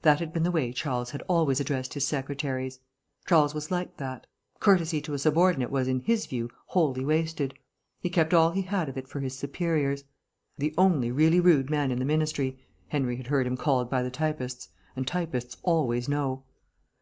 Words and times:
That 0.00 0.20
had 0.20 0.32
been 0.32 0.44
the 0.44 0.50
way 0.50 0.72
Charles 0.72 1.10
had 1.10 1.20
always 1.28 1.60
addressed 1.60 1.92
his 1.92 2.06
secretaries; 2.06 2.80
Charles 3.26 3.52
was 3.52 3.70
like 3.70 3.98
that. 3.98 4.26
Courtesy 4.60 5.02
to 5.02 5.12
a 5.12 5.18
subordinate 5.18 5.70
was, 5.70 5.86
in 5.88 6.00
his 6.00 6.24
view, 6.24 6.48
wholly 6.68 7.04
wasted. 7.04 7.52
He 8.00 8.08
kept 8.08 8.32
all 8.32 8.52
he 8.52 8.62
had 8.62 8.88
of 8.88 8.96
it 8.96 9.06
for 9.08 9.20
his 9.20 9.36
superiors. 9.36 10.04
"The 10.56 10.72
only 10.78 11.10
really 11.12 11.38
rude 11.38 11.68
man 11.68 11.90
in 11.90 11.98
the 11.98 12.06
Ministry," 12.06 12.58
Henry 12.86 13.16
had 13.16 13.26
heard 13.26 13.46
him 13.46 13.58
called 13.58 13.90
by 13.90 14.02
the 14.02 14.10
typists, 14.10 14.70
and 14.96 15.06
typists 15.06 15.58
always 15.62 16.08
know. 16.08 16.44